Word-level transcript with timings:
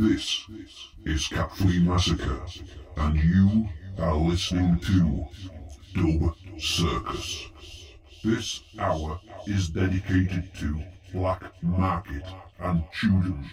This 0.00 0.46
is 1.04 1.26
Flea 1.26 1.80
Massacre, 1.80 2.40
and 2.96 3.22
you 3.22 3.68
are 3.98 4.16
listening 4.16 4.80
to 4.80 5.26
Dub 5.92 6.34
Circus. 6.58 7.48
This 8.24 8.62
hour 8.78 9.20
is 9.46 9.68
dedicated 9.68 10.54
to 10.54 10.82
Black 11.12 11.42
Market 11.62 12.24
and 12.60 12.82
Chuden. 12.94 13.44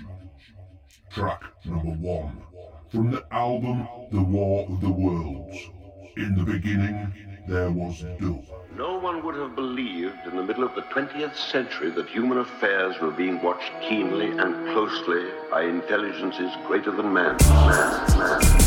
Track 1.12 1.44
number 1.66 1.92
one 1.92 2.42
from 2.92 3.12
the 3.12 3.26
album 3.30 3.86
The 4.14 4.24
War 4.24 4.68
of 4.70 4.80
the 4.80 4.90
Worlds. 4.90 5.58
In 6.18 6.34
the 6.34 6.44
beginning, 6.44 7.14
there 7.48 7.70
was 7.70 8.04
Dub. 8.20 8.44
No 8.76 8.98
one 8.98 9.24
would 9.24 9.36
have 9.36 9.56
believed 9.56 10.18
in 10.26 10.36
the 10.36 10.42
middle 10.42 10.64
of 10.64 10.74
the 10.74 10.82
20th 10.82 11.36
century 11.36 11.92
that 11.92 12.10
human 12.10 12.40
affairs 12.40 13.00
were 13.00 13.12
being 13.12 13.40
watched 13.44 13.72
keenly 13.88 14.30
and 14.32 14.56
closely 14.74 15.30
by 15.52 15.62
intelligences 15.62 16.52
greater 16.66 16.90
than 16.90 17.14
man, 17.14 17.38
man, 17.52 18.18
man, 18.18 18.67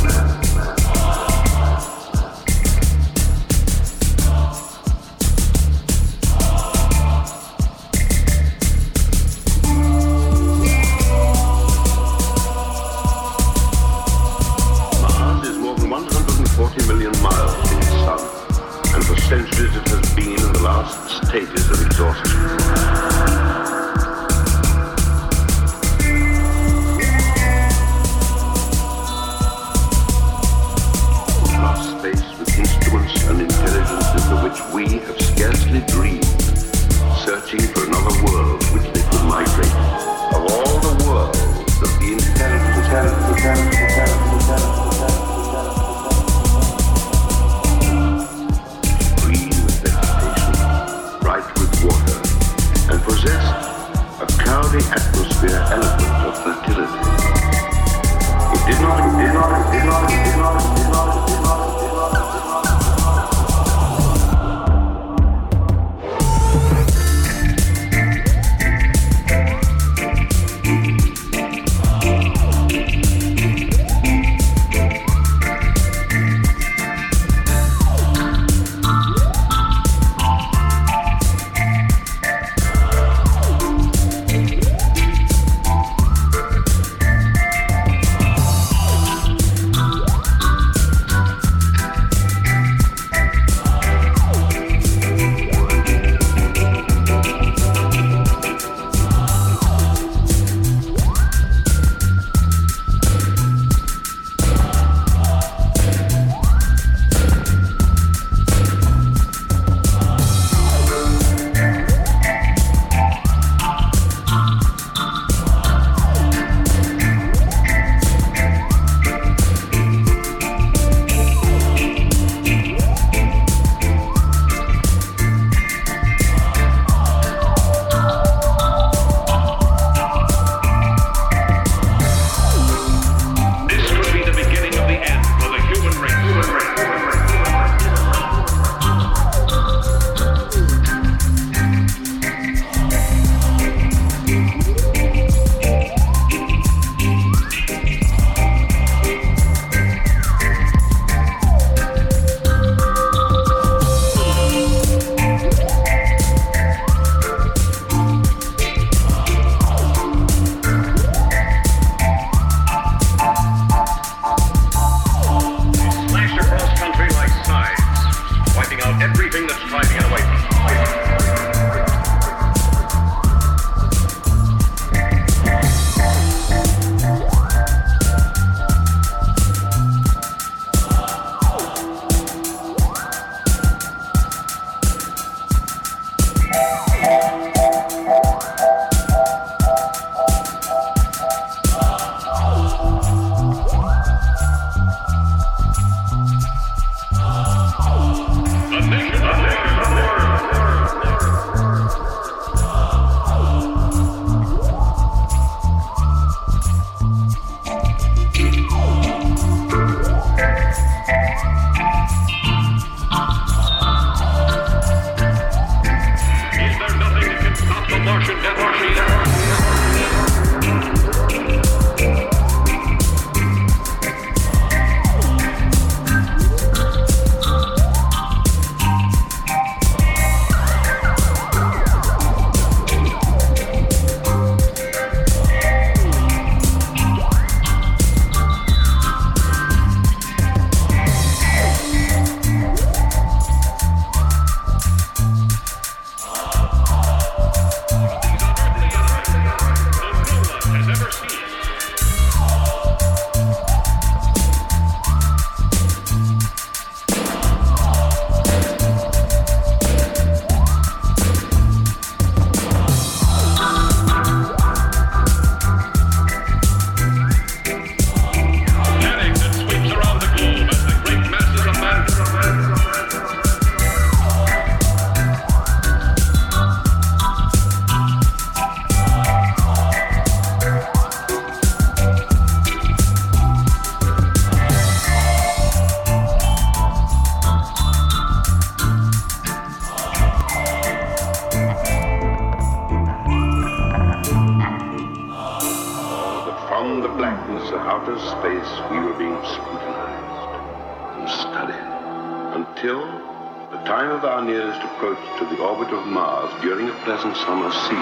approach 305.01 305.39
to 305.39 305.47
the 305.47 305.63
orbit 305.63 305.89
of 305.95 306.07
Mars 306.07 306.53
during 306.61 306.87
a 306.87 306.93
pleasant 307.05 307.35
summer 307.35 307.71
season. 307.73 307.97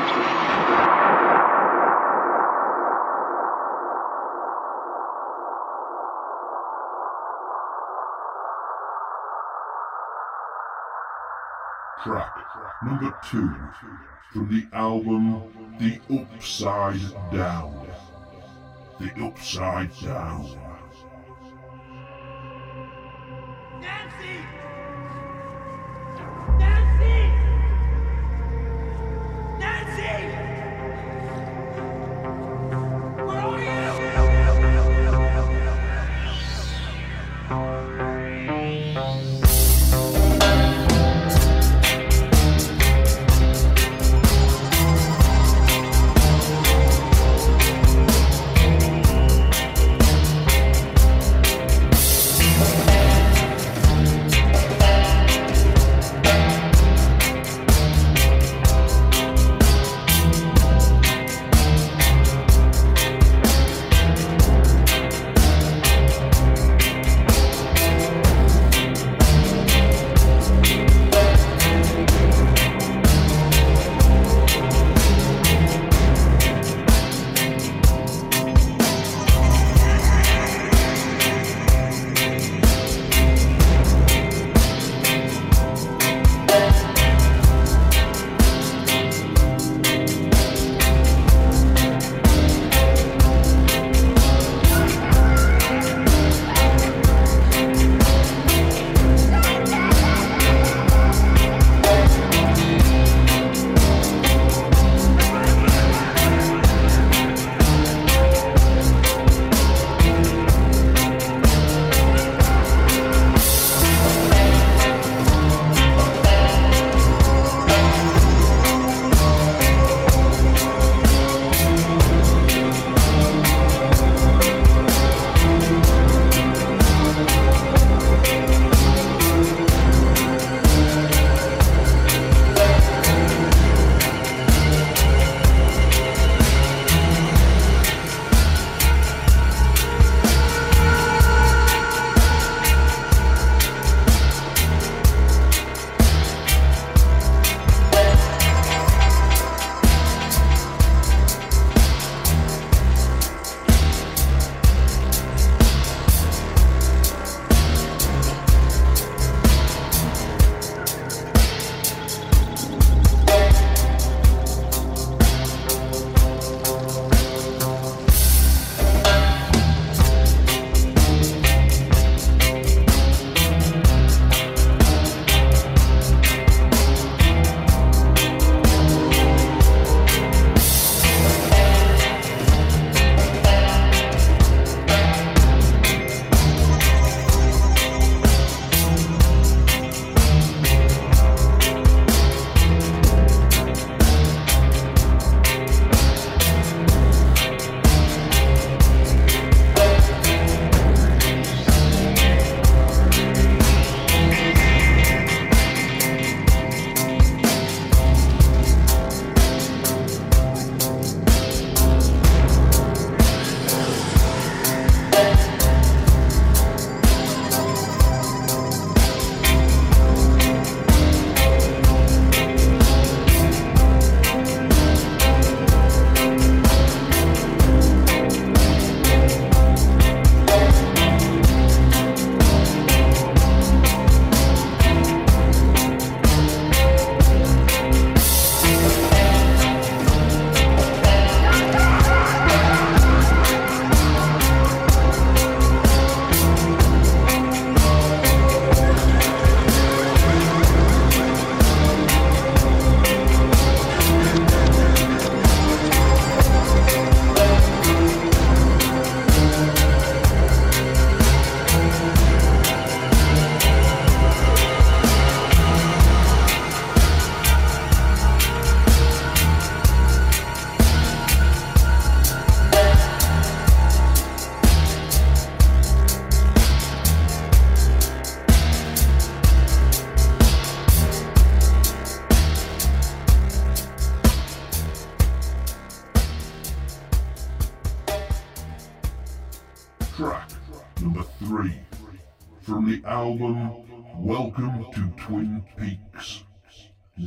Track 12.03 12.45
number 12.85 13.15
two 13.31 13.55
from 14.33 14.49
the 14.49 14.67
album 14.73 15.77
The 15.79 16.01
Upside 16.11 17.33
Down. 17.33 17.87
The 18.99 19.25
Upside 19.25 19.97
Down. 20.01 20.68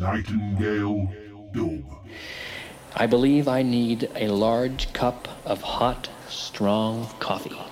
Nightingale 0.01 1.13
Dub. 1.53 1.83
I 2.95 3.05
believe 3.05 3.47
I 3.47 3.61
need 3.61 4.09
a 4.15 4.29
large 4.29 4.91
cup 4.93 5.27
of 5.45 5.61
hot, 5.61 6.09
strong 6.27 7.07
coffee. 7.19 7.70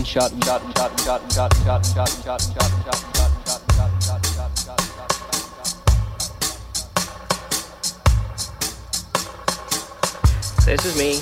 Gunshot, 0.00 0.32
shot, 0.44 0.62
shot, 0.78 1.00
shot, 1.02 1.20
shot, 1.30 1.54
shot, 1.56 1.84
shot, 1.84 1.92
shot, 1.92 2.16
shot, 2.24 2.40
shot, 2.40 2.40
shot, 2.40 2.96
shot, 2.96 3.20
shot, 3.20 3.92
shot, 4.00 4.26
shot, 4.32 4.56
shot, 4.56 4.80
This 10.64 10.84
is 10.86 10.96
me, 10.96 11.20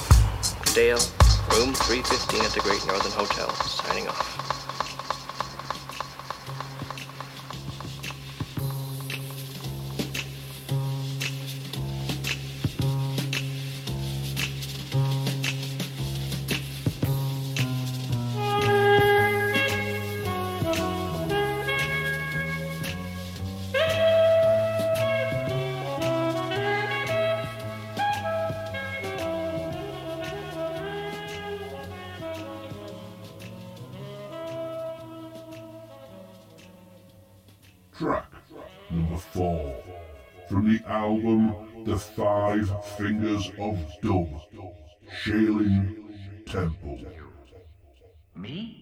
Dale, 0.74 1.02
room 1.58 1.74
315 1.74 2.44
at 2.44 2.52
the 2.52 2.60
Great 2.60 2.86
Northern 2.86 3.10
Hotel, 3.10 3.52
signing 3.66 4.06
off. 4.06 4.47
Shaolin 45.22 45.96
Temple. 46.46 47.06
Me? 48.36 48.77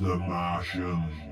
The 0.00 0.16
Martians. 0.16 1.25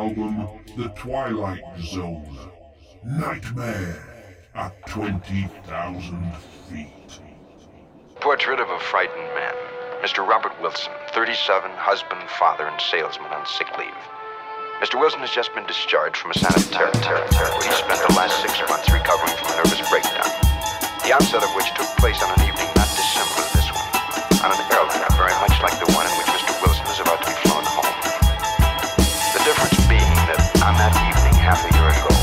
Album 0.00 0.48
The 0.80 0.88
Twilight 0.96 1.60
Zone 1.76 2.38
Nightmare 3.04 4.00
at 4.54 4.72
20,000 4.88 5.52
feet. 6.72 7.20
Portrait 8.16 8.60
of 8.60 8.70
a 8.70 8.80
frightened 8.80 9.28
man. 9.36 9.52
Mr. 10.00 10.26
Robert 10.26 10.56
Wilson, 10.64 10.92
37, 11.12 11.68
husband, 11.76 12.24
father, 12.40 12.64
and 12.64 12.80
salesman 12.80 13.28
on 13.28 13.44
sick 13.44 13.68
leave. 13.76 14.00
Mr. 14.80 14.96
Wilson 14.96 15.20
has 15.20 15.36
just 15.36 15.52
been 15.52 15.68
discharged 15.68 16.16
from 16.16 16.32
a 16.32 16.38
sanitarium 16.40 16.96
where 17.36 17.52
he 17.60 17.68
spent 17.76 18.00
the 18.00 18.16
last 18.16 18.40
six 18.40 18.56
months 18.72 18.88
recovering 18.88 19.36
from 19.36 19.52
a 19.52 19.56
nervous 19.60 19.84
breakdown, 19.92 20.32
the 21.04 21.12
onset 21.12 21.44
of 21.44 21.52
which 21.52 21.68
took 21.76 21.88
place 22.00 22.24
on 22.24 22.32
an 22.40 22.48
evening 22.48 22.72
not 22.72 22.88
dissimilar 22.88 23.44
to 23.44 23.52
this 23.52 23.68
one, 23.68 23.92
on 24.40 24.48
an 24.48 24.60
airliner 24.72 25.12
very 25.20 25.36
much 25.44 25.60
like 25.60 25.76
the 25.76 25.92
one 25.92 26.08
in 26.08 26.19
half 31.50 31.66
a 31.66 31.74
year 31.74 31.90
ago, 31.90 32.14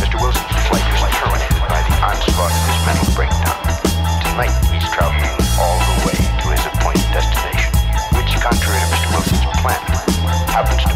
Mr. 0.00 0.16
Wilson's 0.16 0.48
flight 0.64 0.80
was 0.88 1.12
terminated 1.20 1.60
by 1.68 1.76
the 1.76 1.92
onslaught 2.00 2.48
of 2.48 2.64
his 2.64 2.80
mental 2.88 3.12
breakdown. 3.12 3.52
Tonight, 4.24 4.56
he's 4.72 4.88
traveling 4.96 5.28
all 5.60 5.76
the 5.76 6.08
way 6.08 6.16
to 6.16 6.46
his 6.56 6.64
appointed 6.64 7.04
destination, 7.12 7.68
which, 8.16 8.32
contrary 8.40 8.80
to 8.80 8.88
Mr. 8.88 9.12
Wilson's 9.12 9.44
plan, 9.60 9.76
happens 10.56 10.88
to 10.88 10.95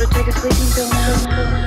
to 0.00 0.06
take 0.14 0.28
a 0.28 0.32
sleeping 0.32 0.70
pill 0.74 0.88
now? 0.90 1.57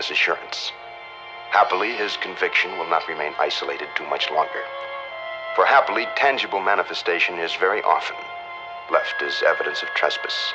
This 0.00 0.10
assurance. 0.10 0.72
Happily, 1.50 1.92
his 1.92 2.16
conviction 2.16 2.70
will 2.78 2.88
not 2.88 3.06
remain 3.06 3.34
isolated 3.38 3.86
too 3.94 4.06
much 4.06 4.30
longer. 4.30 4.64
For 5.54 5.66
happily, 5.66 6.06
tangible 6.16 6.58
manifestation 6.58 7.38
is 7.38 7.54
very 7.56 7.82
often 7.82 8.16
left 8.90 9.20
as 9.20 9.42
evidence 9.46 9.82
of 9.82 9.88
trespass, 9.90 10.54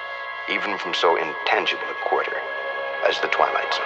even 0.50 0.80
from 0.80 0.96
so 0.96 1.16
intangible 1.16 1.84
a 1.84 2.10
quarter 2.10 2.36
as 3.08 3.20
the 3.20 3.28
Twilight 3.28 3.72
Zone. 3.72 3.86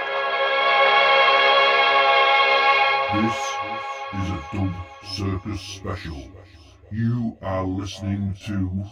This 3.22 3.42
is 4.16 4.30
a 4.30 4.40
Dub 4.54 4.74
Circus 5.12 5.60
special. 5.60 6.32
You 6.90 7.38
are 7.42 7.66
listening 7.66 8.34
to 8.46 8.86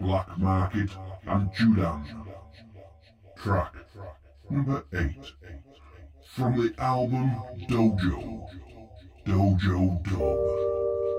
Black 0.00 0.38
Market 0.38 0.88
and 1.26 1.52
Judan. 1.52 2.06
Track 3.36 3.74
number 4.48 4.84
8 4.94 5.10
from 6.34 6.56
the 6.56 6.72
album 6.78 7.34
Dojo. 7.68 8.46
Dojo 9.26 10.02
Dub. 10.04 11.17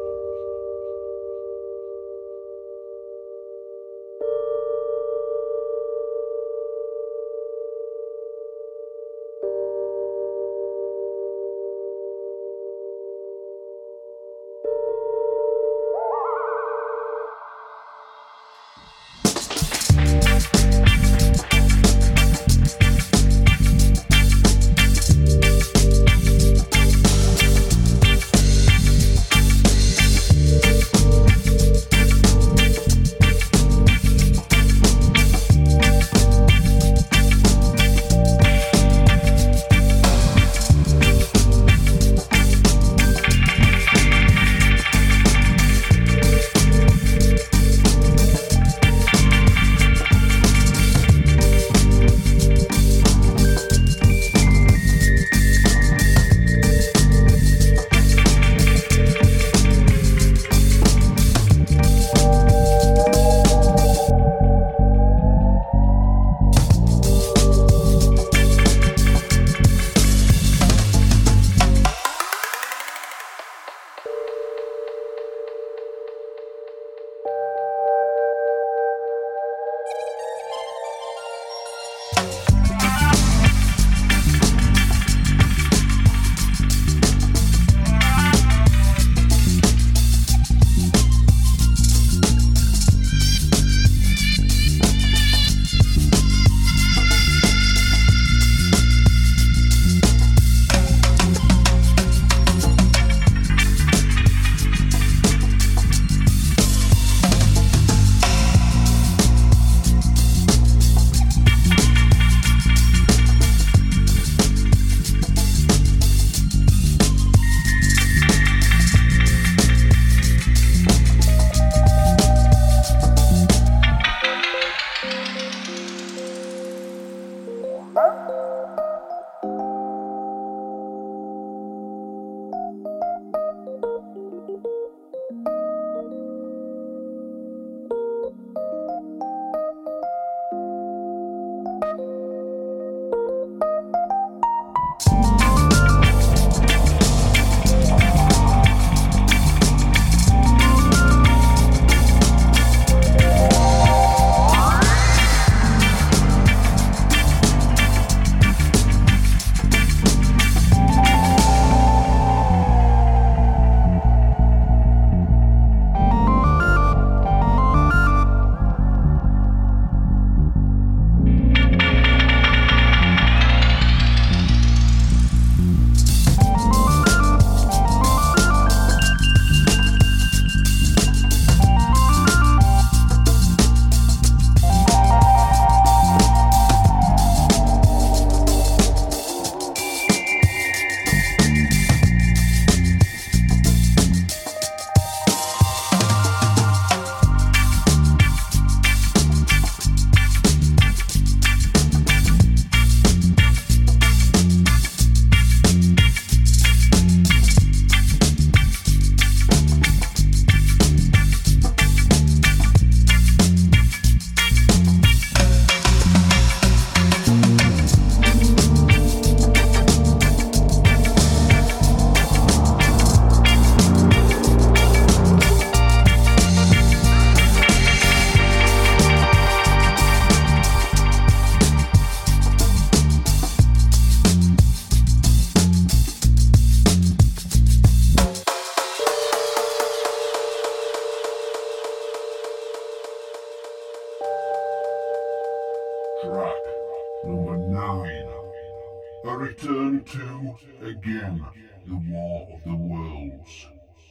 I 249.25 249.33
return 249.33 250.03
to, 250.05 250.57
again, 250.81 251.45
the 251.85 251.95
War 252.09 252.47
of 252.53 252.63
the 252.63 252.75
Worlds. 252.75 253.67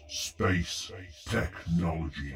Space 0.06 0.92
Technology. 1.26 2.34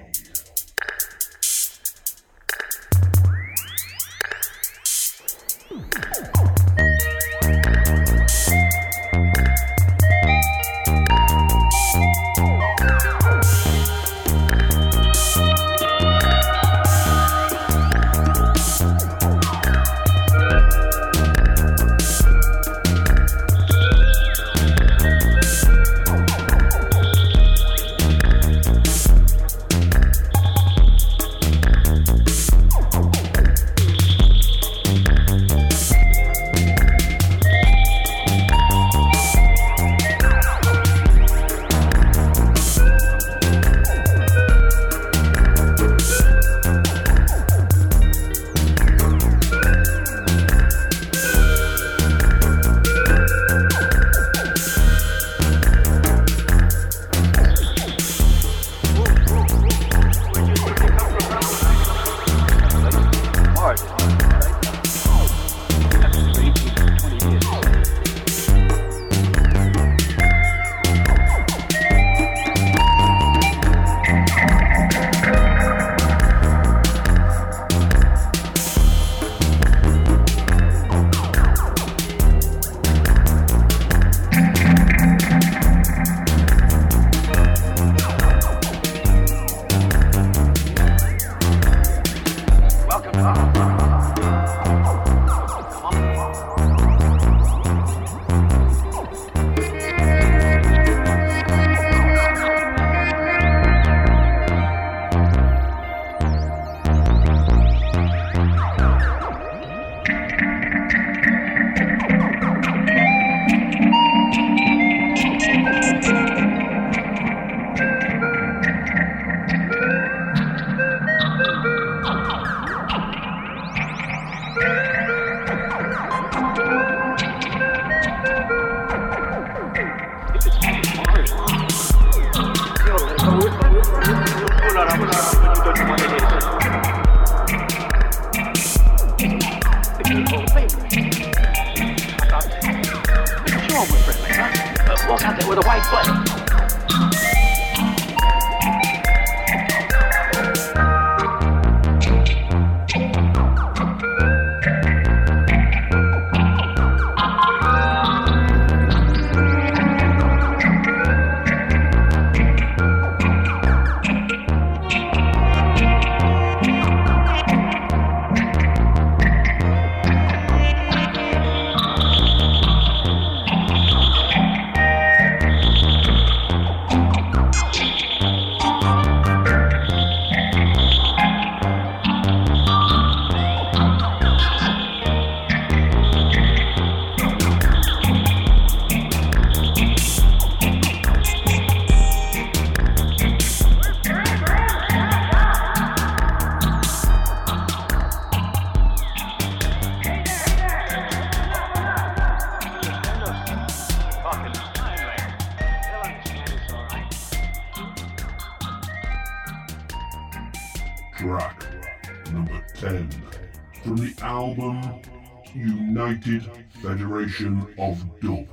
Federation 217.33 217.75
of 217.79 218.21
Dub. 218.21 218.47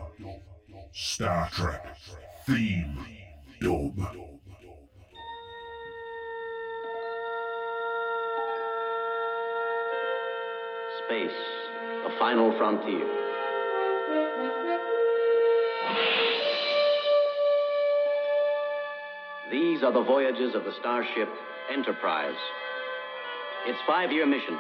Star 0.94 1.50
Trek 1.52 1.98
theme 2.46 3.06
dub. 3.60 3.98
Space, 11.06 11.32
the 12.04 12.12
final 12.20 12.58
frontier. 12.58 13.06
These 19.52 19.84
are 19.84 19.92
the 19.92 20.04
voyages 20.04 20.56
of 20.56 20.64
the 20.64 20.74
starship 20.80 21.28
Enterprise. 21.74 22.34
Its 23.68 23.80
five 23.86 24.12
year 24.12 24.26
mission 24.26 24.58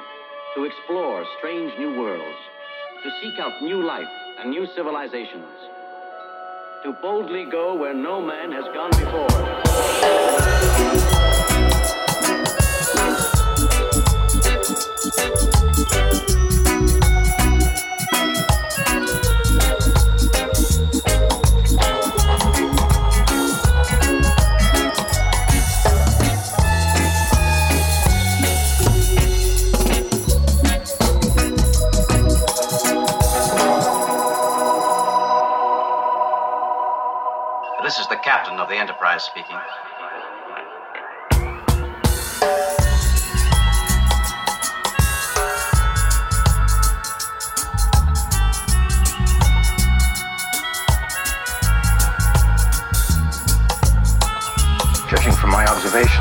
to 0.55 0.65
explore 0.65 1.25
strange 1.39 1.71
new 1.79 1.97
worlds, 1.97 2.37
to 3.03 3.11
seek 3.21 3.39
out 3.39 3.61
new 3.61 3.81
life 3.85 4.07
and 4.39 4.49
new 4.49 4.67
civilizations, 4.75 5.47
to 6.83 6.91
boldly 7.01 7.45
go 7.45 7.75
where 7.75 7.93
no 7.93 8.21
man 8.21 8.51
has 8.51 8.65
gone 8.73 8.91
before. 8.91 9.29
Price 39.09 39.23
speaking. 39.23 39.57
Judging 55.09 55.33
from 55.33 55.49
my 55.49 55.65
observation, 55.65 56.18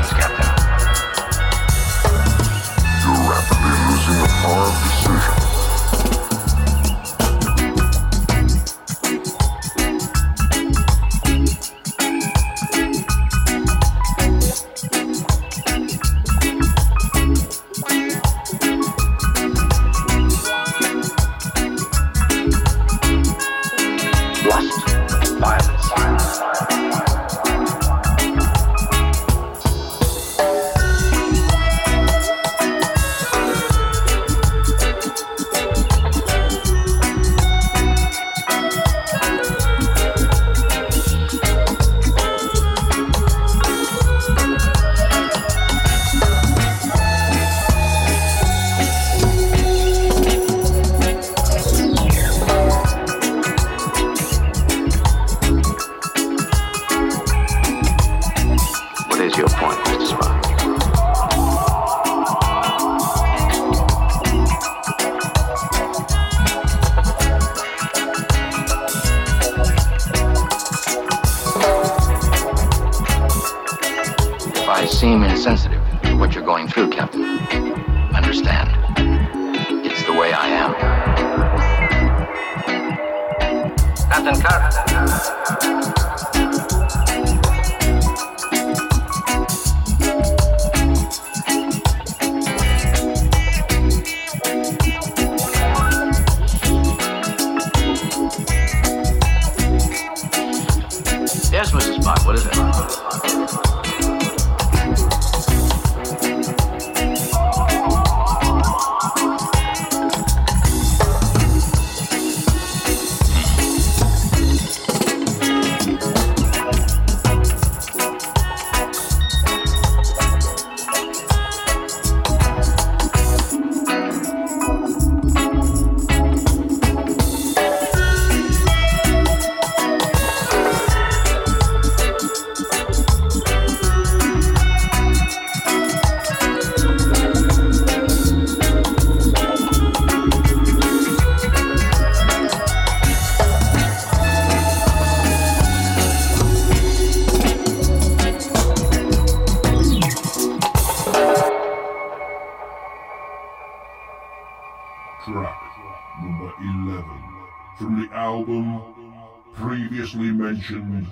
mentioned 160.49 161.05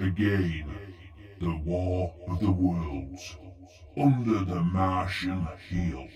again 0.00 0.64
the 1.40 1.56
War 1.64 2.12
of 2.26 2.40
the 2.40 2.50
Worlds 2.50 3.36
under 3.96 4.44
the 4.44 4.60
Martian 4.60 5.46
heel. 5.68 6.08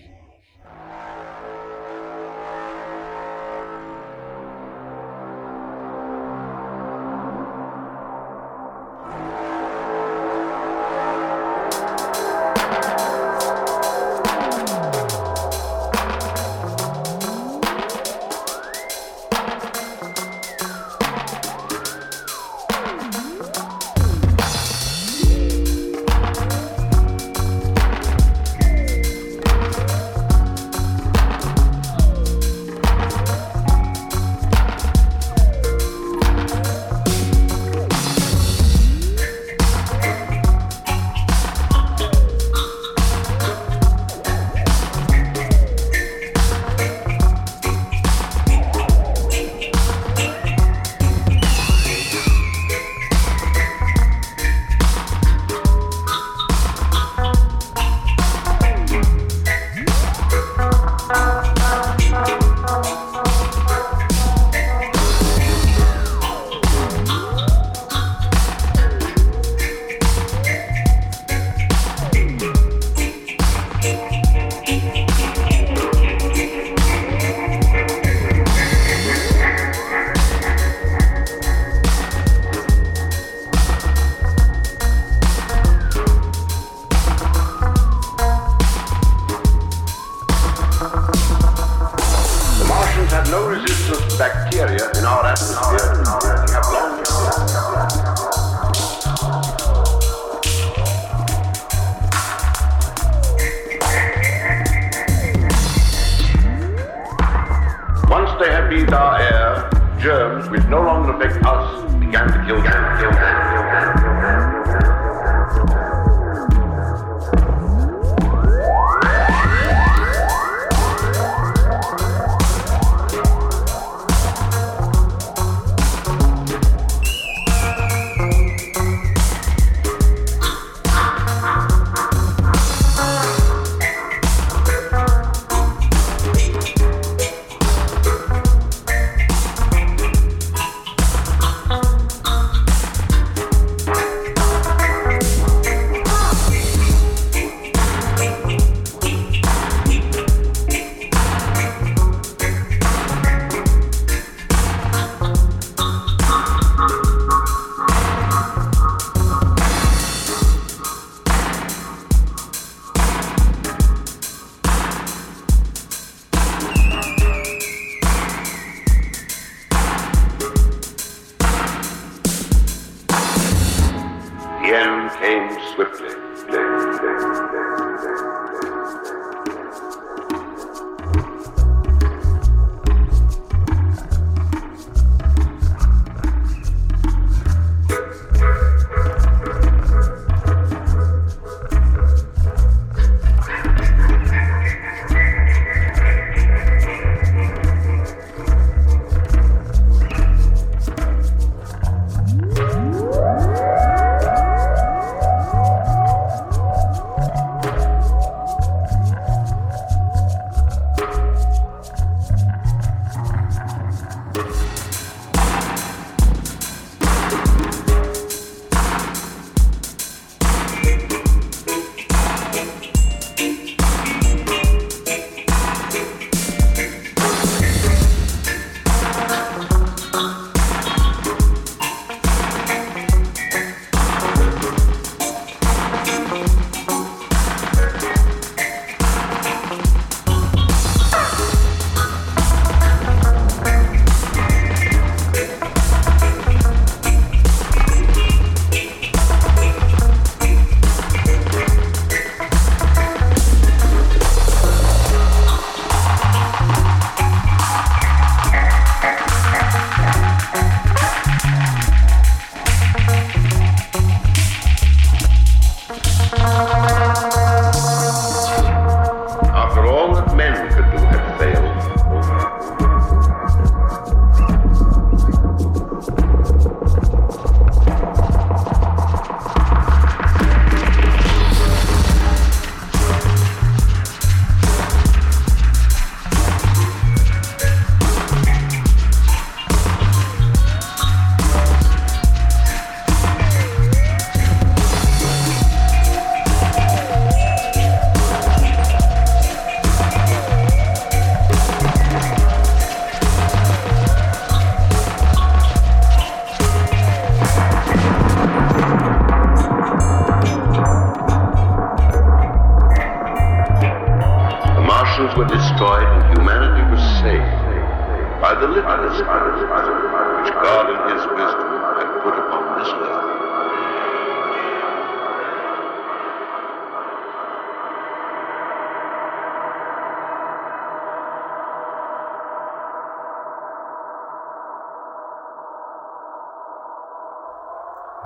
Were 315.37 315.45
destroyed 315.45 316.01
and 316.01 316.35
humanity 316.35 316.81
was 316.89 316.99
saved 317.21 318.41
by 318.41 318.55
the 318.59 318.67
litmus 318.67 319.19
which 319.19 320.51
God 320.51 320.89
in 320.89 320.97
His 321.13 321.23
wisdom 321.27 321.69
had 321.93 322.09
put 322.23 322.33
upon 322.39 322.79
this 322.79 322.89
earth. 322.89 323.37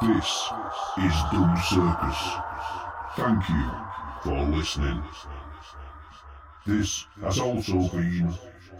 This 0.02 0.32
is 1.04 1.16
Dub 1.34 1.52
Circus. 1.68 2.22
Thank 3.18 3.50
you 3.50 3.70
for 4.24 4.38
listening. 4.46 5.04
This 6.66 7.08
has 7.22 7.40
also 7.40 7.88
been 7.90 8.32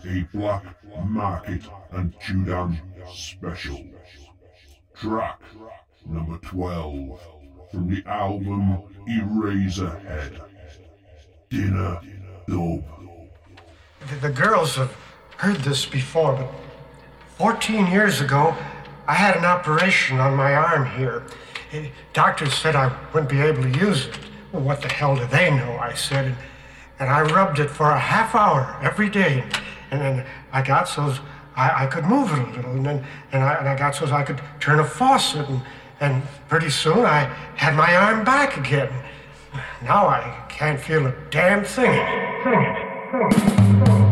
a 0.06 0.28
Black 0.34 0.64
Market 1.04 1.64
and 1.92 2.14
Judan 2.20 2.80
special. 3.12 3.84
Track 4.94 5.42
number 6.06 6.38
12 6.38 7.20
from 7.72 7.90
the 7.90 8.04
album 8.08 8.84
Eraserhead. 9.10 10.42
Dinner 11.50 12.00
Dub. 12.48 12.84
The, 14.08 14.16
the 14.22 14.30
girls 14.30 14.76
have 14.76 14.96
heard 15.38 15.58
this 15.58 15.86
before, 15.86 16.36
but 16.36 16.52
14 17.38 17.88
years 17.88 18.22
ago, 18.22 18.56
I 19.08 19.16
had 19.16 19.36
an 19.36 19.46
operation 19.46 20.20
on 20.20 20.36
my 20.36 20.54
arm 20.54 20.86
here. 20.86 21.24
Eh, 21.72 21.88
Doctors 22.14 22.54
said 22.54 22.76
I 22.76 22.96
wouldn't 23.12 23.32
be 23.32 23.42
able 23.42 23.64
to 23.64 23.80
use 23.80 24.06
it. 24.06 24.20
Well, 24.52 24.62
what 24.62 24.82
the 24.84 24.88
hell 24.88 25.16
do 25.16 25.26
they 25.26 25.50
know? 25.50 25.78
I 25.78 25.96
said. 25.96 26.36
And, 27.02 27.10
I 27.10 27.22
rubbed 27.22 27.60
it 27.60 27.70
for 27.70 27.90
a 27.90 28.00
half 28.00 28.36
hour 28.36 28.78
every 28.82 29.10
day. 29.10 29.44
And 29.90 30.00
then 30.00 30.26
I 30.54 30.62
got 30.62 30.88
so 30.88 31.14
I, 31.56 31.84
I 31.84 31.88
could 31.88 32.06
move 32.06 32.32
it 32.32 32.40
a 32.40 32.52
little. 32.56 32.72
And 32.72 32.86
then 32.86 33.06
and 33.32 33.44
I, 33.44 33.56
and 33.56 33.68
I 33.68 33.76
got 33.76 33.96
so 33.96 34.06
I 34.06 34.24
could 34.24 34.40
turn 34.60 34.80
a 34.80 34.86
faucet. 34.86 35.50
And, 35.50 35.62
and 36.00 36.24
pretty 36.48 36.70
soon 36.70 37.00
I 37.00 37.24
had 37.56 37.76
my 37.76 37.96
arm 37.96 38.24
back 38.24 38.58
again. 38.58 38.92
Now 39.82 40.08
I 40.08 40.46
can't 40.48 40.80
feel 40.80 41.08
a 41.08 41.14
damn 41.30 41.66
thing. 41.66 42.00
I'd 43.14 44.11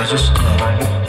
I 0.00 0.06
just. 0.06 0.99